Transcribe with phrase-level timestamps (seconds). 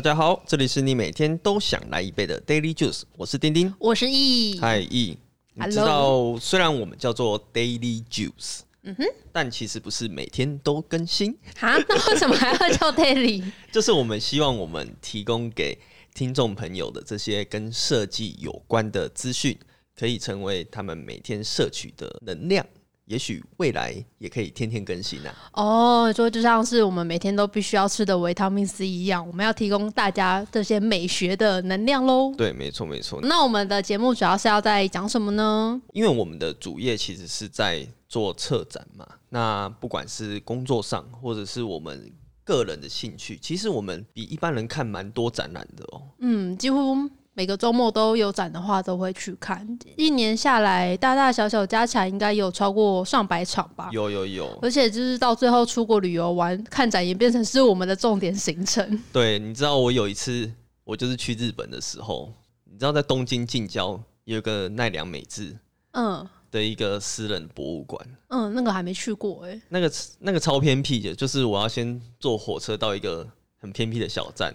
[0.00, 3.70] 大家好，这里是你每天都想来一杯的 Daily Juice，我是丁丁。
[3.78, 5.14] 我是易嗨易
[5.52, 13.44] 你知道虽然我们叫做 Daily Juice，嗯哼，但其实不是每天都更新，哈，那为什么还要叫 daily？
[13.70, 15.78] 就是我们希望我们提供给
[16.14, 19.54] 听众朋友的这些跟设计有关的资讯，
[19.94, 22.66] 可以成为他们每天摄取的能量。
[23.10, 25.34] 也许未来也可以天天更新啊！
[25.54, 32.32] 哦，说就像是我们每天都必须要吃的维他命 C 一样，我们要提供大家这些美学的能量喽。
[32.38, 33.20] 对，没错，没错。
[33.22, 35.82] 那我们的节目主要是要在讲什么呢？
[35.92, 42.12] 因为我们的主业其实是在做策展嘛，那不管是工作上，或者是我们
[42.44, 46.02] 个人的兴趣，其实我们比一般人看蛮多展览的哦。
[46.20, 46.94] 嗯，几乎
[47.40, 49.66] 每个周末都有展的话，都会去看。
[49.96, 53.88] 一年下来，大大小小加起来应该有超过上百场吧。
[53.92, 59.02] 有有有，而且就是到最后出国旅游玩看展，也变成是我们的重点行程。
[59.10, 60.52] 对，你知道我有一次，
[60.84, 62.30] 我就是去日本的时候，
[62.70, 65.56] 你知道在东京近郊有一个奈良美智
[65.92, 73.26] 嗯的一个私人博物馆，嗯，那个还没去过哎、那个那个超偏僻的，就是我要先坐火车到一个
[73.58, 74.54] 很偏僻的小站，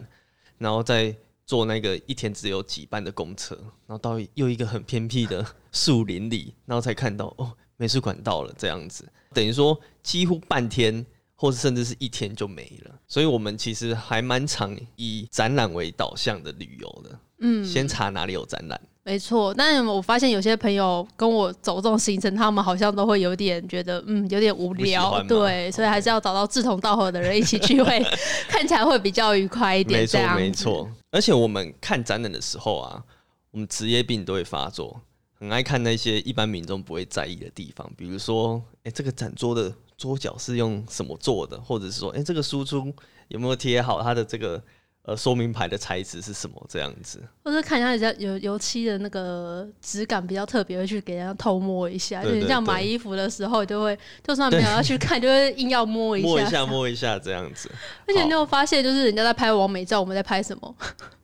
[0.59, 1.15] 然后再
[1.45, 3.55] 坐那个一天只有几班的公车，
[3.87, 11.05] 然后到又一个很偏僻的树林里，然后才看到哦，美术馆到了这样子，等于说几乎半天。
[11.37, 17.19] 或是甚至是一天就没了，所以我们其实还蛮常以展览为导向的旅游的。
[17.39, 28.03] 嗯，先查哪里有展览，没错，但我发现有些朋友跟我走这种行程，他们好像都会有点觉得，嗯，有点无聊，对，所以还是要找到志同道合的人一起聚，会
[28.49, 30.01] 看起来会比较愉快一点。
[30.01, 30.91] 没错这样子没，错。
[31.11, 33.03] 而且我们看展览的时候啊，
[33.51, 34.99] 我们职业病都会发作，
[35.39, 42.91] 很爱看那些一般民众不会在意的地方，比如说，哎、这个展桌的桌角是用什么做的，或者是说，哎、这个输出
[43.27, 44.59] 有没有贴好它的这个
[45.05, 47.21] 呃说明牌的材质是什么这样子。
[47.43, 52.23] 或者看一下人家油油漆的那个质感比较特别，会去给人家偷摸一下。
[52.23, 56.27] 就你像对买衣服的时候，就会就算没有要去看，就会硬要摸一下。
[56.27, 57.69] 摸一下，摸一下这样子。
[58.07, 60.75] 而且你有发现，就是人家在拍完美照，我们在拍什么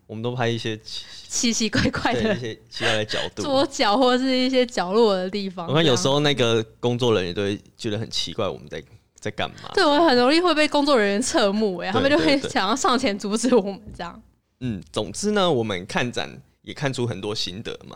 [0.06, 3.44] 我们都拍一些奇 奇奇怪怪的一的些奇怪的角度。
[3.44, 5.68] 桌角或者是一些角落的地方。
[5.68, 6.08] 我看有时。
[6.08, 8.84] 候那个工作人员都会觉得很奇怪，我们在
[9.22, 9.70] 在干嘛？
[9.74, 14.22] 对，我很容易会被工作人员侧目，哎，他们就会想要上前阻止我们这样。
[14.59, 17.96] 嗯，总之呢，我们看展也看出很多心得嘛，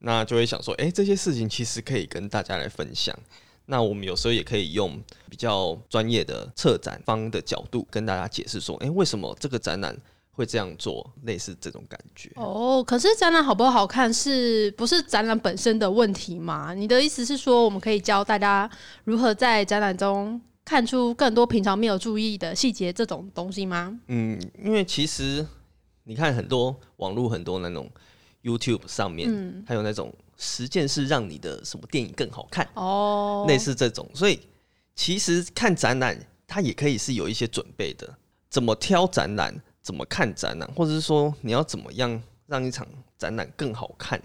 [0.00, 3.16] 那就会想说，哎、这些事情其实可以跟大家来分享。
[3.66, 9.96] 那我们有时候也可以用比较专业的策展方的角度跟大家解释说，哎、为什么这个展览
[10.32, 12.30] 会这样做，类似这种感觉。
[12.34, 16.74] 哦，可是展览好不好看，是不是展览本身的问题嘛？
[16.74, 18.70] 你的意思是说，我们可以教大家
[19.04, 24.00] 如何在展览中看出更多平常没有注意的细节这种东西吗？
[24.06, 25.46] 嗯，因为其实
[26.04, 27.90] 你看很多网络很多那种
[28.42, 29.62] YouTube 上面，嗯。
[29.66, 34.40] 还有那种十件事让你的什么电影更好看，哦，类似这种，所以
[34.94, 38.16] 其实看展览它也可以是有一些准备的，
[38.48, 42.86] 怎么挑展览，怎么看展览，或者是说你要怎么样让一场
[43.18, 44.20] 展览更好看，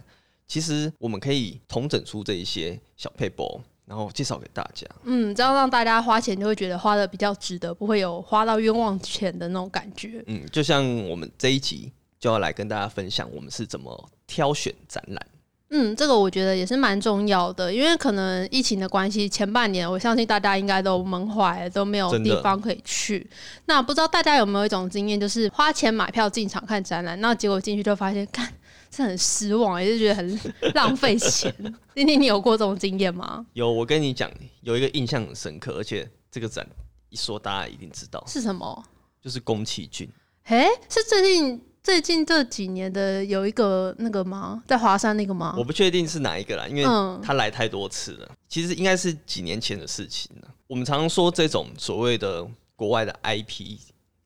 [0.48, 4.86] 其实我们可以统整出这一些小配博，然后介绍给大家。
[5.04, 10.24] 嗯，这样让大家花钱就会觉得花的比较值得，不会有花到冤枉钱的那种感觉。
[10.28, 15.26] 嗯，就像我们这一集就要来跟大家分享我们是怎么挑选展览。
[15.72, 23.30] 嗯，这个我觉得也是蛮重要的，因为可能疫情的关系，前半年我相信大家应该都闷坏了，都没有地方可以去。
[23.66, 28.52] 那不知道大家有没有一种经验，就是花钱买票进场看展览，那结果进去就发现，看，
[28.92, 30.40] 是很失望，也是觉得很
[30.74, 31.54] 浪费钱。
[31.96, 33.46] 今天你有过这种经验吗？
[33.54, 34.30] 有，我跟你讲，
[34.62, 36.68] 有一个印象很深刻，而且这个展
[37.10, 38.84] 一说大家一定知道，是什么？
[39.22, 40.10] 就是宫崎骏。
[40.46, 44.64] 诶，是最近最近这几年的有一个那个吗？
[44.68, 45.64] 在华山那个吗我？
[45.64, 48.32] 不确定是哪一个啦，因为嗯他来太多次了。
[48.48, 50.48] 其实应该是几年前的事情了。
[50.68, 53.78] 我们常常说这种所谓的国外的 IP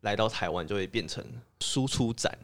[0.02, 1.24] 来到台湾就会变成
[1.62, 2.38] 输出展，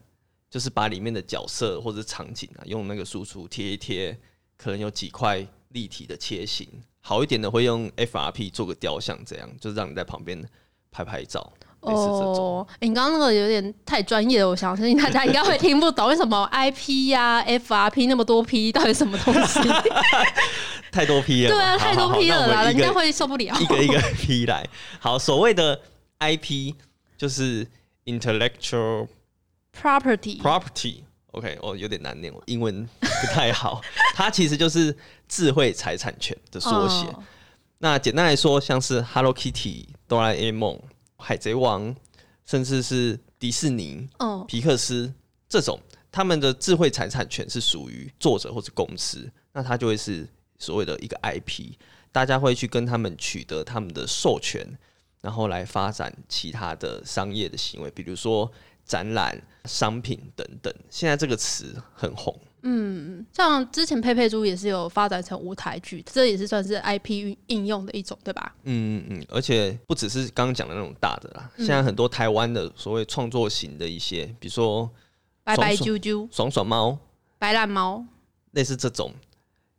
[0.49, 4.17] 就是把里面的角色或者场景啊，用那个输出贴一贴，
[4.57, 6.67] 可能有几块立体的切形。
[7.01, 10.43] 好一点的会用 FRP 做个雕像，这样就让你在旁边
[10.91, 11.51] 拍拍照。
[11.81, 19.59] 哦，诶你刚刚那个有点太专业了，我相信大家应该会听不懂，为什么 IP 呀、FRP 那么多 P 到底什么东西？
[20.91, 23.55] 太多 P 了嘛，对啊，太多 P 了啦，人家会受不了。
[23.61, 24.67] 一个一个 P 来。
[24.99, 25.79] 好，所谓的
[26.19, 26.73] IP
[27.17, 27.65] 就是
[28.05, 29.07] intellectual
[29.81, 31.03] Property property。
[31.31, 33.81] OK，哦，有点难念，我英文不太好。
[34.15, 34.95] 它其实就是
[35.27, 37.07] 智慧财产权的缩写。
[37.07, 37.23] 哦
[37.81, 40.77] 那简单来说，像是 Hello Kitty、哆啦 A 梦、
[41.15, 41.95] 海贼王，
[42.45, 45.13] 甚至是迪士尼、嗯，皮克斯
[45.47, 45.79] 这种，
[46.11, 50.27] 他们的智慧财产权是属于作者或者公司，那它就会是
[50.57, 51.71] 所谓的一个 IP，
[52.11, 54.77] 大家会去跟他们取得他们的授权，
[55.21, 58.51] 然后来发展其他的商业的行为，比如说
[58.89, 60.73] 展览、商品等等。
[60.89, 68.55] 现在这个词很红，嗯像之前佩佩猪也是有发展成舞台剧，这也是算是 IP 运应用的一种，对吧？
[68.63, 74.89] 嗯嗯嗯，而且不只是刚刚讲的那种大的啦，现在很多台湾的所谓创作型的一些，比如说
[75.43, 76.97] 白白啾啾、爽爽猫，
[77.37, 78.03] 白烂猫，
[78.51, 79.13] 类似这种，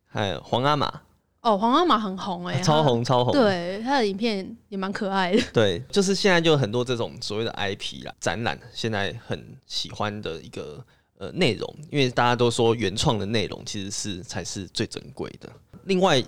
[0.07, 1.01] 还有皇阿玛，
[1.41, 5.41] 哦，黄阿玛很红哎、超红超红，对，他的影片也蛮可爱的。
[5.51, 10.83] 对，就是现在就有很多这种所谓的 IP 啦，展览现在很喜欢的一个
[11.17, 15.49] 呃内容，因为大家都说原创的内容其实是才是最珍贵的。
[15.85, 16.23] 另外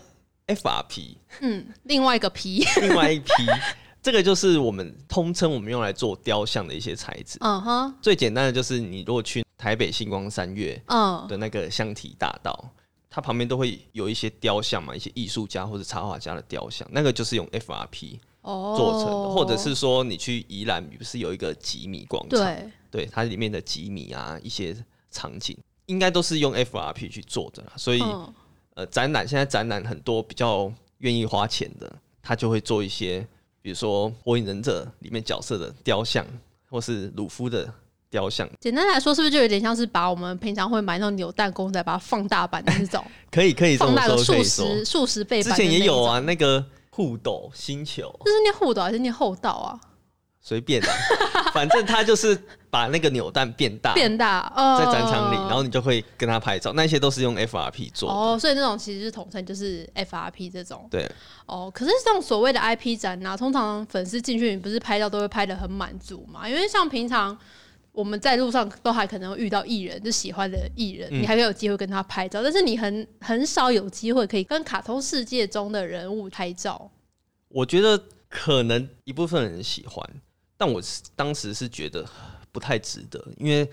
[0.48, 3.32] ，FRP 嗯，另外一个 P，， 另外一批，
[4.02, 7.38] 这个就是我们通称我们用来做雕像的一些材质。
[7.42, 12.68] 嗯哼，最简单的就是你如果去台北星光三月嗯，的那个香体大道，
[13.16, 22.40] 它旁边都会有一些雕像嘛，一些艺术家或者插画家的雕像，那个就是用 FRP 哦，做成的，或者是说你去宜兰，不是有一个吉米广场？
[22.40, 24.76] 对，对，它里面的吉米啊，一些
[25.12, 25.56] 场景
[25.86, 27.74] 应该都是用 FRP 去做的啦。
[27.78, 28.34] 所以、嗯，
[28.74, 33.20] 呃，展览现在展览很多比较愿意花钱的，他就会做一些，
[33.62, 36.26] 比如说《火影忍者》里面角色的雕像，
[36.68, 37.72] 或是鲁夫的
[38.14, 44.44] 雕像，简单来说，是不是就有点像是把我们平常会买那种扭蛋公仔，把它放大版的那种， 可以可以放大个数。
[44.44, 49.82] 十数十倍之版之，前也有啊，那个互斗星球，这是念护岛还是念厚道啊？
[50.46, 50.92] 随便啊，
[51.56, 52.38] 反正他就是
[52.70, 58.14] 把那个扭蛋变大，变大，呃，在展场里，然后你就会跟他拍照，那些都是用 FRP 做的。
[58.14, 60.86] 哦，所以那种其实是统称就是 FRP 这种。
[60.92, 61.10] 对，
[61.48, 66.48] 哦，可是这种所谓的 IP 展啊，通常粉丝进去，你不是拍照都会拍的很满足嘛？
[66.48, 67.36] 因为像平常
[67.94, 76.92] 我们在路上都还可能会遇到艺人，就喜欢的艺人，嗯你还会有机会跟他拍照，但是你很很少有机会可以跟卡通世界中的人物拍照。
[77.50, 80.04] 我觉得可能一部分人喜欢，
[80.58, 82.04] 但我是当时是觉得
[82.52, 83.70] 不太值得，因为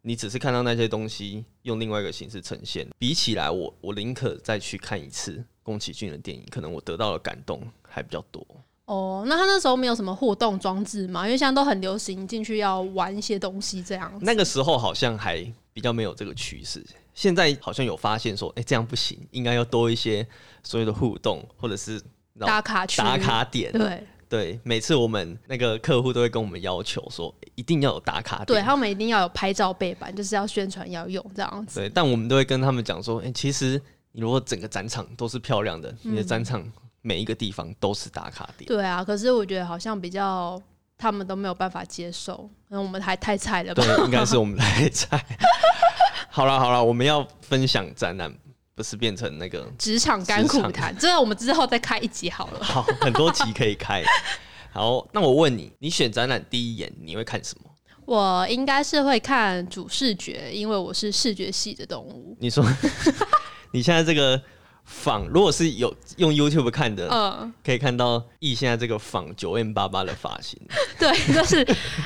[0.00, 8.46] 你只是看到那些东西用另外一个形式呈现，比起来我我宁可再去看一次宫崎骏的电影，可能我得到的感动还比较多。
[8.84, 11.24] 哦，那他那时候没有什么互动装置嘛？
[11.24, 14.24] 因为现在都很流行进去要玩一些东西这样子。
[14.24, 15.38] 那个时候好像还
[15.72, 16.84] 比较没有这个趋势，
[17.14, 20.26] 现在好像有发现说，哎、这样不行，应该要多一些
[20.62, 22.02] 所有的互动，或者是
[22.38, 23.72] 打卡打卡点。
[23.72, 28.46] 对对，每次我们那个客户都会跟我们要求说，一定要有打卡点。
[28.46, 31.80] 对，他们一定要有拍照背板，就是要宣传要用这样子。
[31.80, 33.80] 对，但我们都会跟他们讲说，哎、其实
[34.12, 36.66] 你如果整个展场都是漂亮的，你的展场
[37.02, 38.66] 每一个地方都是打卡点。
[38.66, 40.60] 对啊，可是我觉得好像比较
[40.96, 43.82] 他们都没有办法接受，可能我们还太菜了吧？
[43.84, 45.22] 对，应该是我们太菜。
[46.30, 48.32] 好了好了，我们要分享展览，
[48.74, 52.60] 不是变成那个职场甘苦谈，这个我们之后再开一集好了。
[52.64, 54.02] 好很多集可以开。
[54.72, 57.68] 好，那我问你，你选展览第一眼你会看什么？
[58.04, 62.36] 我应该是会看主视觉，因为我是视觉系的动物。
[62.40, 62.64] 你说
[63.72, 64.42] 你现在这个
[64.84, 70.60] 仿，如果是有用 YouTube 看的，嗯，可以看到易现在这个仿九 M 八八的发型。
[70.98, 71.62] 对，就是，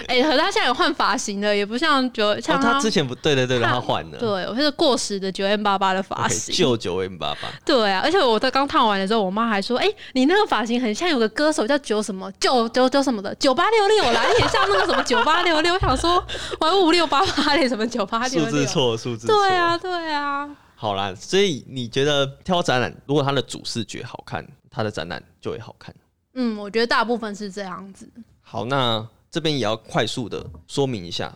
[0.06, 6.54] 哎、可是他现在有换发型了，也不像九哦，像他之前不对对对，他他换了，对，我是过时的九 M 八八的发型。
[6.54, 7.48] 旧九 M 八八。
[7.64, 16.24] 对啊，而且我在刚烫完的时候，我妈还说：“哎、你那个发型很像有个歌手叫九什么九九九什么的九八六六啦，你也像那个什么九八六六。”我想说，
[16.60, 18.66] 玩五六八八类什么九八六数字？
[18.66, 19.36] 错，数字错。
[19.36, 20.48] 对啊，对啊。
[20.78, 25.94] 好啦，所以你觉得挑展览，如果它的主视觉好看，它的展览就会好看。
[26.34, 28.06] 嗯，我觉得大部分是这样子。
[28.42, 31.34] 好，那这边也要快速的说明一下，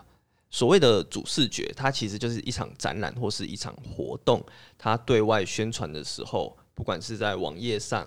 [0.51, 4.45] 所谓的主视觉，它其实就是一场展览或是一场活动，
[4.77, 8.07] 它对外宣传的时候，不管是在网页上，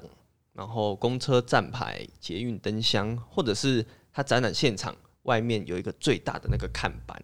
[0.54, 7.20] 然后公车站牌、捷运灯箱，或者是它展览现场外面有一个最大的那个看板，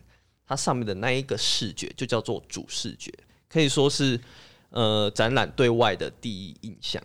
[0.48, 3.14] 它上面的那一个视觉就叫做主视觉，
[3.50, 4.20] 可以说是
[4.70, 7.02] 呃展览对外的第一印象。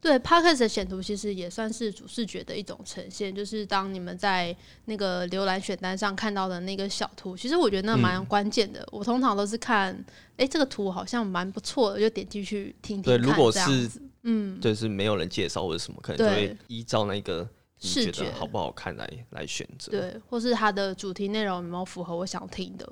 [0.00, 4.54] 对 p a r k e s 的选图其实也算是主视觉的一种呈现，就是当你们在
[4.84, 8.86] 那个浏览选单上看到的那个小图，其实我觉得那蛮关键的。
[8.92, 9.98] 我通常都是看，
[10.36, 13.90] 哎、这个图好像蛮不错的，就点进去听听对，如果是
[14.24, 17.48] 嗯，就是没有人介绍或者什么，可能就会依照那个
[17.80, 19.90] 视觉好不好看来来选择。
[19.90, 22.86] 对，或是它的主题内容有没有符合我想听的？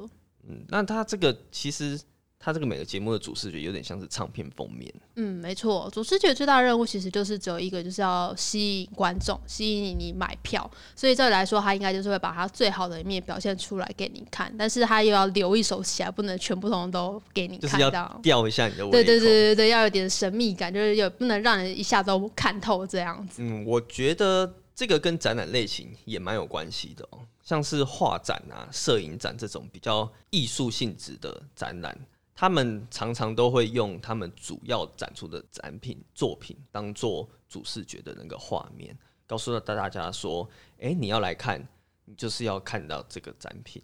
[0.48, 2.00] 嗯，那它这个其实
[2.44, 4.92] 它这个每个节目的主视觉有点像是唱片封面。
[5.14, 10.68] 嗯，没错，主视觉最大的任务其实就是只有一个，就是要吸引观众，吸引你买票。
[10.96, 18.20] 所以这来说，它应该就是会把它最好的一面表现出来给你看，但是它又要留一手起来，不能全部通通都给你看，就是要这样。
[18.20, 18.90] 吊一下你的。
[18.90, 23.40] 对对对对对，要有点神秘感，就是有不能让人一下都看透这样子。
[23.40, 31.96] 嗯，我觉得这个跟展览类型也蛮有关系的哦，像是画展啊、摄影展这种比较艺术性质的展览，
[32.34, 38.96] 他们常常都会用他们主要展出的展品作品当做主视觉的那个画面，
[39.26, 40.48] 告诉了大家说，
[40.78, 41.66] 诶，你要来看，
[42.06, 43.82] 你就是要看到这个展品，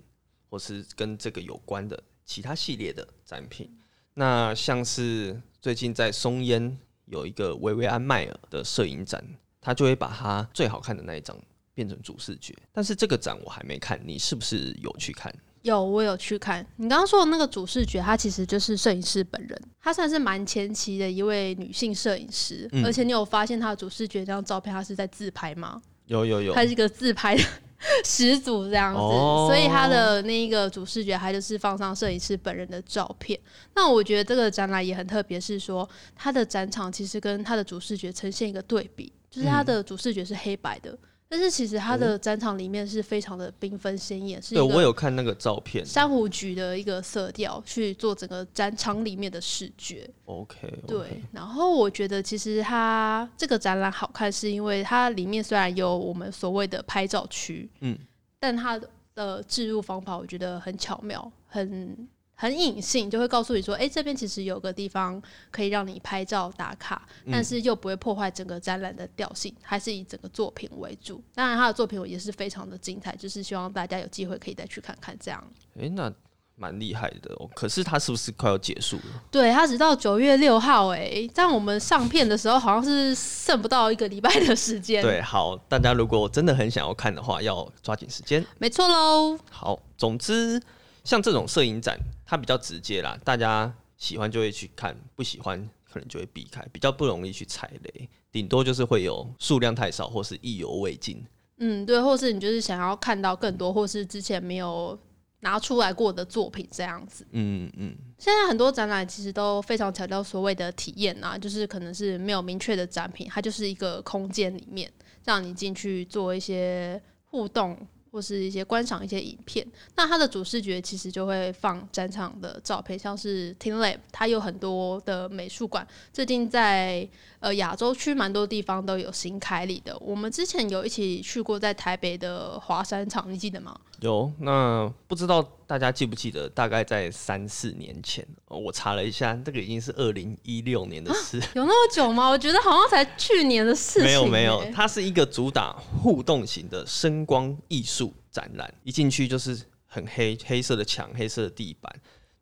[0.49, 3.71] 或是跟这个有关的其他系列的展品。
[4.15, 9.23] 那像是最近在松烟有一个薇薇安迈尔的摄影展，
[9.61, 11.39] 他就会把他最好看的那一张
[11.75, 12.53] 变成主视觉。
[12.73, 15.33] 但是这个展我还没看，你是不是有去看？
[15.63, 16.65] 有，我有去看。
[16.77, 22.69] 你刚刚说的那个主视觉，她其实就是摄影师本人，她算是蛮前期的一位女性摄影师。
[22.73, 25.81] 嗯而且你有发现她的主视觉这张照片，她是在自拍吗？
[26.07, 27.43] 有有有她，是一个自拍的
[28.05, 33.39] 始祖这样子，哦所以她的那一个主视觉，她就是放上摄影师本人的照片。
[33.75, 40.97] 那我觉得这个展览也很特别，是说它的展场其实跟它的主视觉呈现一个对比，就是它的主视觉是黑白的，
[41.31, 45.85] 但是其实它的展场里面是非常的缤纷鲜艳，是我有看那个照片。
[45.85, 50.09] 珊瑚橘的一个色调去做整个展场里面的视觉。
[50.25, 57.99] OK，, 对，然后我觉得其实它这个展览好看，是因为它里面虽然有我们所谓的拍照区，嗯，
[58.41, 58.81] 但它
[59.15, 62.09] 的置入方法我觉得很巧妙，很
[62.41, 71.21] 很隐性，就会告诉你说，哎、这边其实有个地方可以让你拍照打卡，嗯但是又不会破坏整个展览的调性，还是以整个作品为主。
[71.35, 75.45] 当然，他的作品也是非常的精彩，就是希望大家有机会可以再去看看这样。
[75.81, 76.13] 诶，那
[76.55, 77.51] 蛮厉害的哦。
[77.57, 79.23] 可是他是不是快要结束了？
[79.33, 88.47] 对，他直到九月六号，哎，但我们上片的时候，好像是剩不到一个礼拜的时间。，对，好，大家如果真的很想要看的话，要抓紧时间。
[88.59, 89.37] 没错喽。
[89.51, 90.63] 好，总之
[91.03, 91.99] 像这种摄影展，
[92.31, 95.59] 它比较直接啦，大家喜欢就会去看，不喜欢
[95.91, 101.25] 可能就会避开，比较不容易去踩雷，顶多就是会有数量太少或是意犹未尽。
[101.57, 104.97] 嗯，对，或是你就是想要看到更多，或是之前没有
[105.41, 107.27] 拿出来过的作品这样子。
[107.31, 114.93] 嗯嗯，现在很多展览其实都非常强调所谓的体验啊，就是可能是没有明确的展品，它就是一个空间里面
[115.25, 117.75] 让你进去做一些互动。
[118.11, 127.09] 或是一些观赏一些影片，那它的主视觉其实就会放展场的照片，像是 Team Lab，它有很多的美术馆，最近在
[127.41, 129.97] 呃亚洲区蛮多地方都有新开立的。
[129.99, 133.79] 我们之前有一起去过在台北的华山场，你记得吗？
[134.01, 134.33] 有。
[134.39, 141.39] 那不知道大家记不记得，大概在三四年前，哦我查了一下，这个已经是二零一六年的事。
[141.55, 142.29] 有那么久吗？
[142.29, 151.93] 我觉得好像才去年的事情、没有没有欸，它是一个主打互动型的声光艺术展览，一进去就是很黑黑色的墙、黑色的地板，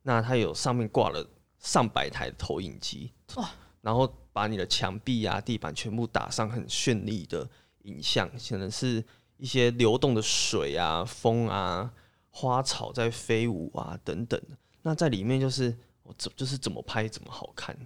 [0.03, 1.27] 那它有上面挂了
[1.59, 3.49] 上百台的投影机，哇
[3.81, 7.49] 然后把你的墙壁啊、地板全部打上很绚丽的
[7.83, 9.03] 影像，可能是
[9.39, 11.91] 一些流动的水啊、风啊、
[12.31, 14.57] 花草在飞舞啊等等的。
[14.83, 17.77] 那在里面就是我怎就是怎么拍怎么好看。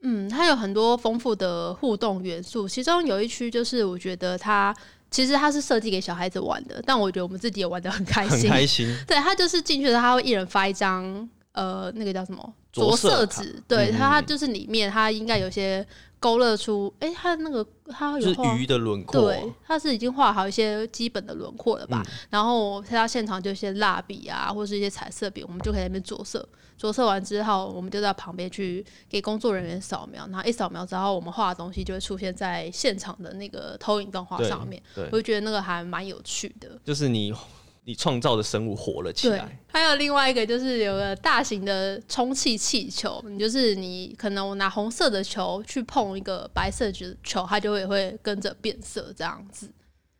[0.00, 4.74] 嗯，它有很多丰富的互动元素，其中有一区就是我觉得它
[5.10, 8.50] 其实它是设计给小孩子玩的，但我觉得我们自己也玩的很开心很心。
[8.50, 15.86] 开心， 对，它就是进去的，他会一人发一张呃，那个叫什么着着色纸，对，嗯它它就是里面它应该有些
[16.22, 19.20] 勾勒出，哎、它那个它就是有画鱼的轮廓。
[19.20, 22.00] 对，它是已经画好一些基本的轮廓了吧？
[22.06, 26.48] 嗯然后它现场就一些蜡笔啊，或是一些彩色笔，我们就可以在那边着色。
[26.78, 34.82] 着色完之后，我们就在旁边去给工作人员扫描，然后一扫描之后，我们画的东西就会出现在现场的那个投影动画上面。
[34.94, 36.70] 对我就觉得那个还蛮有趣的。
[36.84, 37.32] 就是你
[37.84, 49.68] 你创造的生物活了起对来。，还有另外一个就是有个大型的充气气球，你就是你可能我拿红色的球去碰一个白色的球，它就会会跟着变色，这样子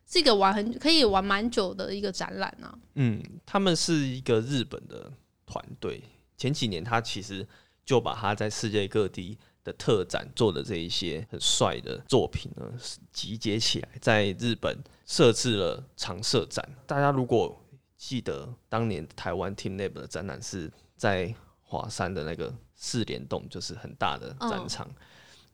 [0.05, 2.77] 是一个玩很可以玩蛮久的一个展览啊。
[2.95, 5.11] 嗯，他们是一个日本的
[5.45, 6.03] 团队，
[6.37, 7.47] 前几年他其实
[7.85, 16.67] 就把他在世界各地的特展做的这一些很帅的作品呢，是集结起来，在日本设置了常设展。
[16.85, 17.59] 大家如果
[17.97, 24.89] 记得当年台湾 Team Lab 的展览是在华山的那个四联动，就是很大的展场。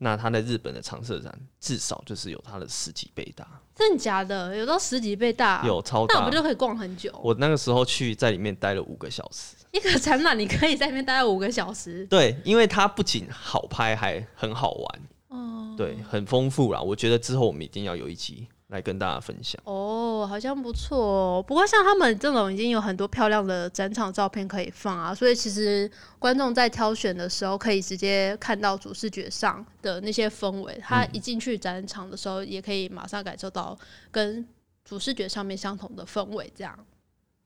[0.02, 4.56] 那它在日本的常设展至少就是有它的十几倍大，真的假的？
[4.56, 5.62] 有到十几倍大？
[5.66, 6.32] 有超大那我们。
[6.32, 7.12] 就可以逛很久？
[7.22, 9.56] 我那个时候去在里面待了五个小时。
[9.72, 12.06] 一个展览你可以在里面待五个小时。
[12.06, 16.80] 对，因为它不仅好拍，还很好玩，哦，对，很丰富啦。
[16.80, 19.60] 我觉得之后我们一定要有一集来跟大家分享。
[19.64, 21.44] 哦，好像不错哦。
[21.46, 30.80] 不过像他们这种已经有很多漂亮的展场照片可以放啊，所以其实观众在挑选的时候可以直接看到主视觉上的那些氛围。
[30.82, 33.78] 他一进去展场的时候，也可以马上感受到
[34.10, 34.46] 跟
[34.84, 36.50] 主视觉上面相同的氛围。
[36.56, 36.78] 这样，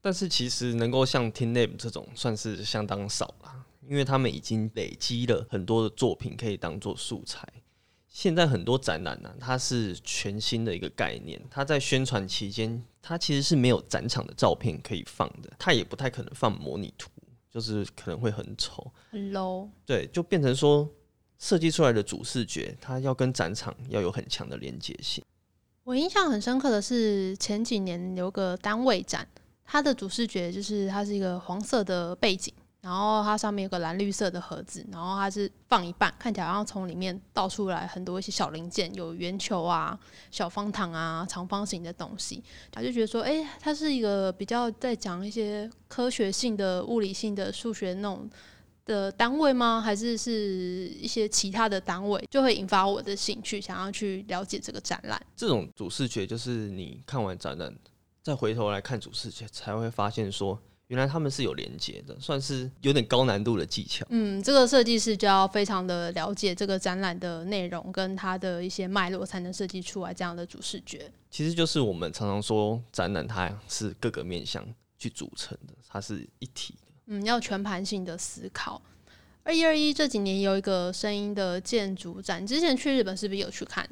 [0.01, 7.49] 但是其实能够像 Team Name 这种算是相当少啦，因为他们已经累积了很多的作品可以当做素材。
[8.15, 17.11] 现在很多展览呢、它是全新的一个概念，它在宣传期间，它其实是没有展场的照片可以放的，它也不太可能放模拟图，
[17.51, 18.89] 就是可能会很丑。
[19.11, 19.69] 很 low。
[19.85, 20.89] 对，就变成说
[21.41, 25.25] 设计出来的主视觉，它要跟展场要有很强的连接性。
[25.83, 29.27] 我印象很深刻的是前几年有个单位展，
[29.65, 39.99] 它的主视觉就是它是一个黄色的背景，然后它上面有个蓝绿色的盒子，然后它是放一半，看起来好像从里面倒出来很多一些小零件，有圆球啊、
[40.31, 48.29] 小方糖啊、长方形的东西，他就觉得说，哎、它是一个比较在讲一些科学性的、物理性的、数学那种。
[48.87, 49.81] 的单位吗？
[49.81, 55.19] 还是是一些其他的单位，就会引发我的兴趣，想要去了解这个展览。
[55.35, 57.75] 这种主视觉就是你看完展览，
[58.23, 60.61] 再回头来看主视觉，才会发现说，
[60.95, 64.07] 原来他们是有连接的，算是有点高难度的技巧。
[64.11, 71.11] 嗯，这个设计师就要非常的了解这个展览的内容跟它的一些脉络，才能设计出来这样的主视觉。
[71.33, 74.65] 其实就是我们常常说，展览它是各个面向
[74.97, 76.93] 去组成的，它是一体的。
[77.07, 78.81] 嗯，要全盘性的思考。
[79.43, 83.87] 二一二一这几年有一个声音的建筑展，之前去日本是不是有去看？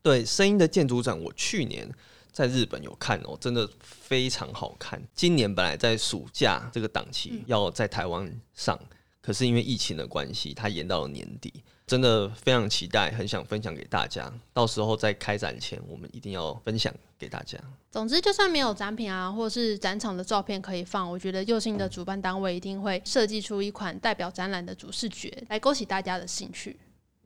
[0.00, 1.86] 对，声音的建筑展，我去年
[2.32, 5.00] 在日本有看哦，真的非常好看。
[5.14, 8.78] 今年本来在暑假这个档期要在台湾上，
[9.20, 11.62] 可是因为疫情的关系，它延到了年底。
[11.86, 14.32] 真的非常期待，很想分享给大家。
[14.52, 17.58] 到时候在开展前，我们一定要分享给大家。
[17.90, 26.78] 总之，就算没有展品啊，或是展场的照片可以放，我觉得右信的主办单位一定会设计出一款代表展览的主视觉，来勾起大家的兴趣。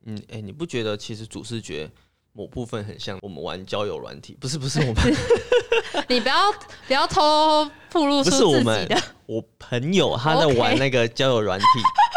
[0.05, 1.87] 嗯，哎、你不觉得其实主视觉
[2.37, 4.37] 某部分很像我们玩交友软体？
[4.41, 5.15] 不是，不是 我们，
[6.09, 6.51] 你不要
[6.85, 9.01] 不要偷透露出不是我自己们的。
[9.25, 11.65] 我朋友他在玩那个交友软体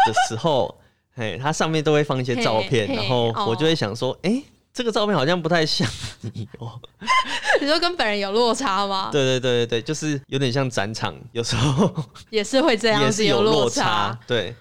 [0.05, 0.77] 的时候，
[1.15, 5.87] 哎，他上面都会放一些照片，然后哦我就会想说，哎、这个照片好像不太像
[6.33, 6.79] 你哦。
[7.61, 9.09] 你说跟本人有落差吗？
[9.13, 11.91] 对对对对对，就是有点像展场，有时候
[12.29, 14.17] 也是会这样子也是有落差。
[14.27, 14.53] 对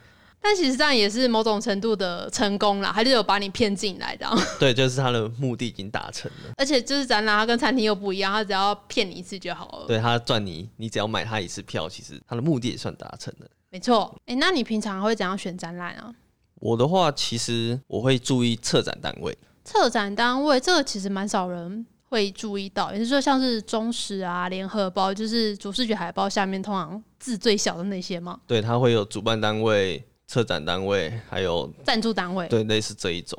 [0.48, 4.26] 但其实这样也是某种程度的成功啦，他就有把你骗进来的。
[4.58, 6.50] 对，就是他的目的已经达成了。
[6.56, 9.86] 而且就是展览，它跟餐厅又不一样，他只要骗你一次就好了。
[9.86, 13.46] 对他赚你，你只要买他一次票，其实他的目的也算达成了。
[13.68, 14.18] 没错。
[14.24, 16.10] 哎、那你平常会怎样选展览啊？
[16.54, 19.36] 我的话，其实我会注意策展单位。
[19.64, 32.46] 策展单位这个其实蛮少人会注意到，也就是说像是中实啊、联合包，就是主视觉海报下面通常字最小的那些嘛，对，它会有主办单位、策展单位，还有赞助单位。
[32.46, 33.36] 对类似这一种。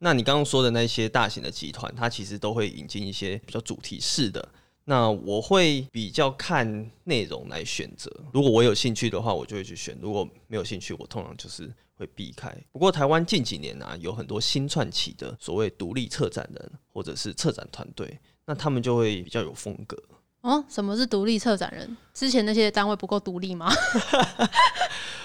[0.00, 4.46] 那你刚刚说的那些大型的集团，它其实都会引进一些比较主题式的。
[4.84, 12.52] 那我会比较看内容来选择，如果我有兴趣的话，我就会去选；如果没有兴趣，我通常就是会避开。
[12.72, 19.96] 不过台湾近几年啊，有很多新串起的所谓独立策展人或者是策展团队，那他们就会比较有风格。
[20.40, 21.96] 哦，什么是独立策展人？
[22.12, 23.72] 之前那些单位不够独立吗？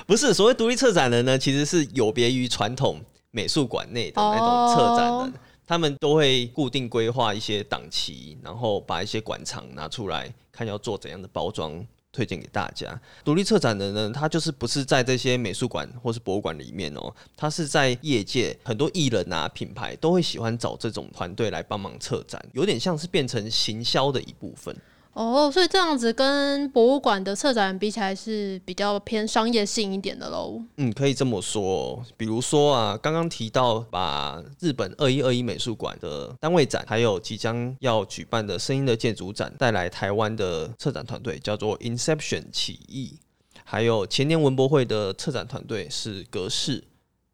[0.08, 5.34] 不是所谓独立策展人呢，其实是有别于传统美术馆内的那种策展人，哦
[5.68, 11.86] 他们都会固定规划一些档期，然后把一些馆藏拿出来，看要做怎样的包装。
[12.10, 24.76] 推荐给大家，独立策展人呢，他就是不是在这些美术馆或是博物馆里面哦，他是在业界很多艺人啊、品牌都会喜欢找这种团队来帮忙策展，有点像是变成行销的一部分。
[25.18, 30.62] 哦，所以这样子跟博物馆的策展比起来是比较偏商业性一点的喽。
[30.76, 32.06] 嗯，可以这么说。
[32.16, 43.18] 比如说啊，刚刚提到把日本二一二一美术馆的单位展，还有即将要举办的声音的建筑展，带来台湾的策展团队叫做 Inception 起义，
[43.64, 46.84] 还有前年文博会的策展团队是格式，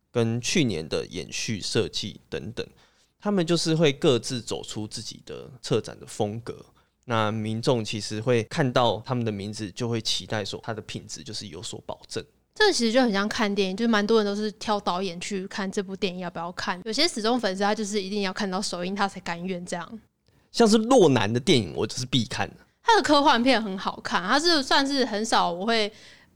[0.10, 2.65] 跟去年的延续设计等等，
[3.19, 6.67] 他们就是会各自走出自己的策展的风格。
[7.05, 12.23] 那民众其实会看到他们的名字，就会期待说它的品质就是有所保证。
[12.55, 16.79] 这其实就很像看电影，就是蛮多人都是挑导演去看这部电影要不要看。
[16.85, 19.99] 有些死忠粉丝他就是一定要看到首映他才甘愿这样。
[20.51, 22.55] 像是洛南的电影，我就是必看的。
[22.83, 25.91] 他的科幻片很好看，他是算是很少我会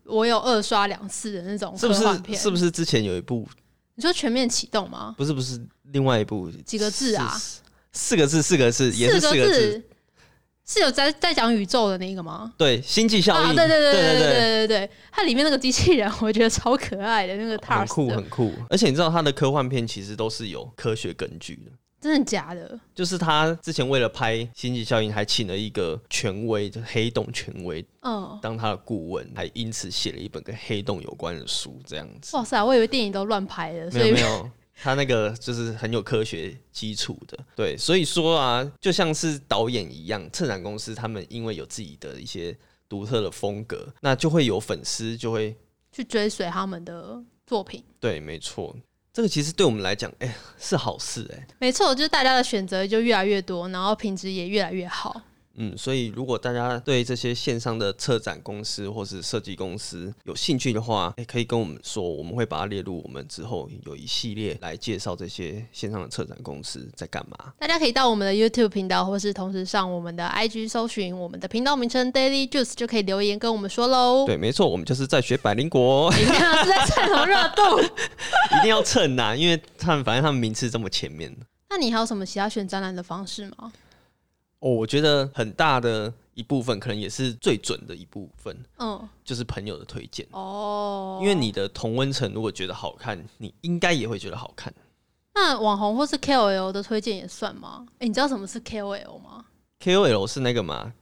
[0.05, 1.99] 我有二刷两次的那种是不是？
[1.99, 2.39] 科幻片。
[2.39, 3.47] 是不是之前有一部？
[3.93, 5.13] 你说全面启动吗？
[5.17, 7.29] 不是，不是，另外一部几个字啊？
[7.29, 9.83] 四四个字，四个字，也是四四个字。
[10.67, 12.53] 字，是有在在讲宇宙的那个吗？
[12.57, 13.49] 对，星际效应。
[13.49, 18.53] 啊，对对对对对对对对，它里面那个机器人，我觉得超可爱的，那个很 Tars 的酷很酷。
[18.69, 21.71] 而且你知道，它的科幻片其实都是有科学根据的。
[21.99, 22.79] 真的假的？
[22.93, 32.37] 就是他之前为了拍《星际效应》，还请了一个权威，就黑洞权威嗯，当他的顾问，还因此写了一本跟黑洞有关的书，这样子。
[32.37, 34.49] 哇塞，我以为电影都乱拍的，没所以有没有，
[34.79, 37.37] 他那个就是很有科学基础的。
[37.55, 45.55] 对，所以说啊，就像是导演一样，策展公司他们因为有自己的一些独特的风格，那就会有粉丝就会
[45.91, 47.83] 去追随他们的作品。
[47.99, 48.75] 对，没错。
[49.11, 55.19] 这个其实对我们来讲，哎、是好事哎、没错，就是大家的选择就越来越多，然后品质也越来越好。
[55.57, 67.53] 嗯，所以如果大家对这些线上的策展公司或是设计公司有兴趣的话，也、可以跟我们说，我们会把它列入我们之后有一系列来介绍这些线上的策展公司在干嘛。
[67.57, 74.25] 大家可以到我们的 YouTube 频道，或是同时上我们的 IG 搜寻我们的频道名称 Daily Juice，就可以留言跟我们说喽。
[74.27, 77.81] 对，没错，我们就是在学百灵果，你看是在蹭什么热度？
[78.57, 81.35] 一定要蹭呐、因为他们反正他们名次这么前面。
[81.69, 83.71] 那你还有什么其他选展览的方式吗？
[84.59, 90.27] 哦，我觉得很大的一部分，可能也是最准的一部分，嗯，就是朋友的推荐。
[90.31, 94.73] 哦，因为你的同温层如果觉得好看，你应该也会觉得好看。
[95.35, 97.85] 那网红或是 KOL 的推荐也算吗？
[97.99, 99.45] 哎、你知道什么是 KOL 吗
[99.79, 100.93] ？KOL 是那个嘛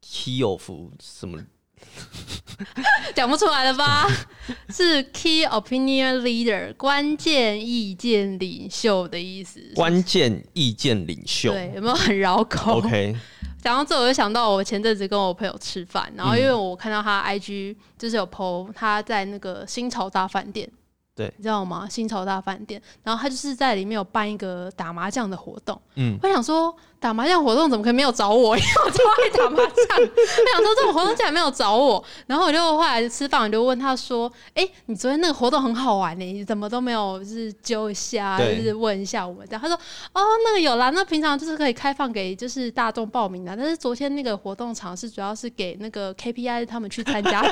[0.00, 0.70] ，Key of
[1.00, 1.44] 什么？
[3.14, 4.06] 讲不出来了吧？
[4.68, 9.60] 是 Key Opinion Leader，关键意见领袖的意思。
[9.74, 11.52] 关键意见领袖。
[11.52, 13.16] 对，有没有很绕口 OK，
[13.62, 20.68] 讲到这，我就想到我前阵子跟我朋友吃饭，然后因为我看到他 IG 就是有 PO 他在那个新潮大饭店，
[21.14, 21.86] 对你知道吗？
[21.88, 25.80] 新潮大饭店，然后他就是在里面有办一个打麻将的活动。
[25.96, 28.54] 嗯，我想说打麻将活动怎么可以没有找我？
[28.58, 29.98] 因 为我超爱打麻将。
[29.98, 39.74] 我想说这种活动竟然没有找我，然后我就后来吃饭我就问他说：“哎、你昨天那个活动很好玩呢、你怎么都没有就是揪一下，就是问一下我们这样？”他说
[40.12, 47.50] ：“哦，那个有啦，那平常就是可以开放给就是大众报名的，但是昨天那个活动场是主要是给那个 KPI 他们去参加的。”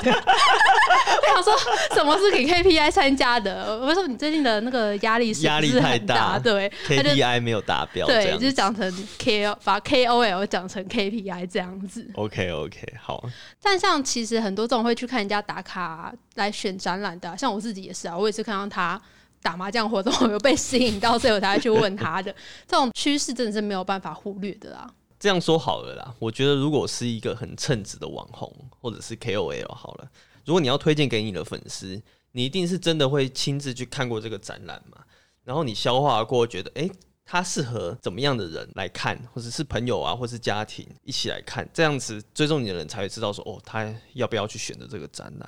[1.21, 1.53] 我想说
[1.95, 3.79] 什么是给 KPI 参加的？
[3.81, 12.09] 我说你最近的那个压力是压力太大对，KPI 没有达标，对，就是讲成 K O 把 K O L 讲成 K P I 这样子。
[12.15, 13.23] OK OK，好，
[13.61, 19.01] 但像其实很多这种会去看人家打卡来选展览的啊、像我自己也是啊，我也是看到他
[19.41, 22.33] 打麻将活动，我有被吸引到，所以我才会去问他的。
[22.67, 24.93] 这种趋势真的是没有办法忽略的啦。
[25.19, 26.13] 这样说好了啦。
[26.19, 30.09] 我觉得如果是一个很称职的网红或者是 KOL 好了，
[30.45, 34.97] 如果你要推荐给你的粉丝，你一定是真的会亲自去看过这个展览嘛，
[35.43, 36.89] 然后你消化过，觉得诶，
[37.31, 45.47] 它适合怎么样的人来看，或者是朋友啊，或是家庭一起来看，这样子追踪你的人才会知道说，哦，他要不要去选择这个展览。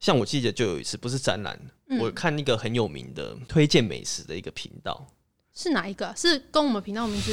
[0.00, 5.06] 像我记得就有一次，不是展览，嗯我看一个很有名的推荐美食的一个频道，
[5.52, 6.14] 是哪一个啊？
[6.16, 7.30] 是跟我们频道名字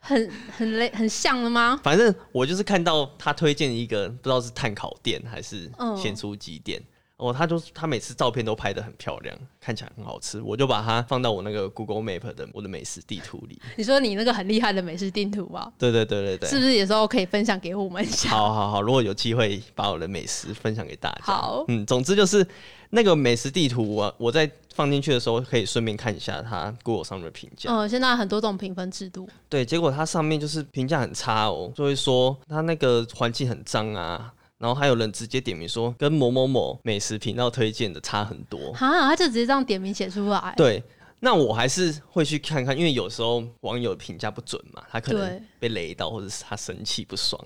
[0.00, 1.78] 很很类很像的吗？
[1.84, 6.82] 反正我就是看到他推荐一个不知道是碳烤店还是嗯咸酥鸡店。
[7.16, 13.60] 哦，他就他每次照片都拍的很漂亮，看起来很好吃，我就把它放到我那个 Google Map 的我的美食地图里。
[13.76, 15.72] 你说你那个很厉害的美食地图吧？
[15.78, 18.30] 对对对对对，是不是有时候可以分享给我们一下？
[18.30, 21.18] 好好好，如果有机会把我的美食分享给大家。
[21.22, 22.44] 好嗯，总之就是
[22.90, 27.70] 那个美食地图我我在放进去的时候，可以顺便看一下它 Google 上面的评价。
[27.72, 29.28] 嗯，现在很多种评分制度。
[29.48, 38.72] 对，结果它上面就是评价很差哦，就会说它那个环境很脏啊，然后还有人直接点名说跟某某某美食频道推荐的差很多。
[38.72, 40.54] 哈，他就直接这样点名写出来。
[40.56, 40.82] 对，
[41.20, 47.42] 那我还是会去看看，因为有时候网友评价不准嘛，他可能被雷到，或者是他生气不爽。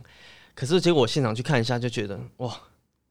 [0.54, 2.54] 可是结果我现场去看一下，就觉得哇，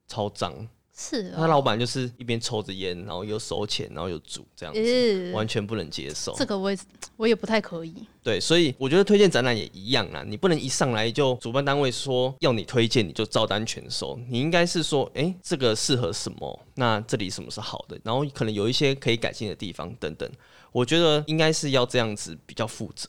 [0.06, 0.54] 超脏。
[1.00, 6.34] 是、他哦，老板就是一边抽着烟，然后又收钱，然后又煮这样子，呃完全不能接受。
[6.36, 6.78] 这个我也
[7.16, 7.94] 我也不太可以。
[8.20, 16.66] 对，所以我觉得推荐展览也一样啦，你不能一上来就主办单位说要你推荐你就照单全收，你应该是说，诶，这个适合什么？
[16.74, 17.96] 那这里什么是好的？
[18.02, 20.28] 然后可能有一些可以改进的地方等等。
[20.72, 23.08] 我觉得应该是要这样子比较负责。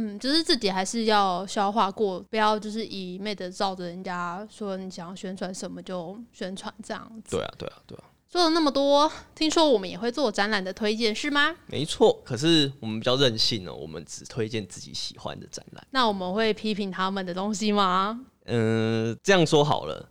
[0.00, 7.36] 嗯，就是自己还是要消化过，不要就是一昧的照着人家说你想要宣传什么就宣传这样子。
[7.36, 8.04] 对啊，对啊，对啊。
[8.28, 11.56] 做了那么多，听说我们也会做展览的推荐是吗？
[11.66, 15.84] 没错，可是我们比较任性哦，我们只推荐自己喜欢的展览。
[15.90, 18.20] 那我们会批评他们的东西吗？
[18.44, 20.08] 嗯、这样说好了，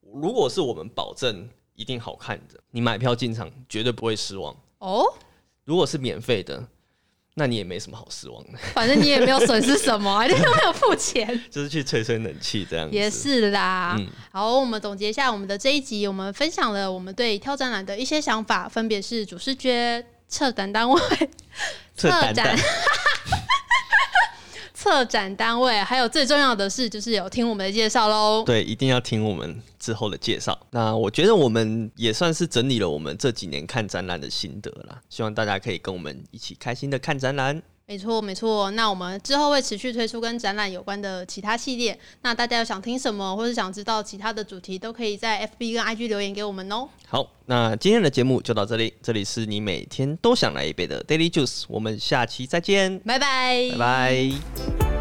[0.00, 4.56] 如果是我们保证一定好看的，你买票进场绝对不会失望。
[4.78, 5.04] 哦，
[5.64, 6.66] 如果是免费的，
[7.34, 8.42] 那你也没什么好失望。
[8.44, 12.94] 的，反正你也没有损失什么，你又没有付钱， 就是去吹吹冷气这样子。
[12.94, 13.96] 也是啦。
[13.98, 14.06] 嗯。
[14.30, 21.00] 好，我们总结一下我们的这一集，我们分享了我们对挑战栏的一些想法，分别是主视觉、策展单位、
[21.96, 22.54] 策展展、
[24.82, 28.42] 策展单位，还有最重要的是，就是有听我们的介绍喽。
[28.44, 30.58] 对，一定要听我们之后的介绍。
[30.70, 37.62] 那我觉得我们也算是整理了我们这几年看展览的心得啦，希望大家可以跟我们一起开心的看展览。
[37.86, 38.70] 没错，没错。
[38.70, 41.98] 那我们之后会持续推出跟展览有关的其他系列。
[42.22, 46.88] 那大家有想听什么，或是想知道其他的主题，都可以在 FB 跟 IG 留言给我们哦。
[47.06, 54.91] 好，那今天的节目就到这里，这里是你每天都想来一杯的 Daily Juice，我们下期再见，拜拜，拜拜。